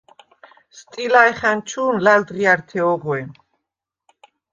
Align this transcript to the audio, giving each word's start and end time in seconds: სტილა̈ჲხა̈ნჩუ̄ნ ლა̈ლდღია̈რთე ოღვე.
სტილა̈ჲხა̈ნჩუ̄ნ 0.77 1.95
ლა̈ლდღია̈რთე 2.05 2.79
ოღვე. 2.93 3.21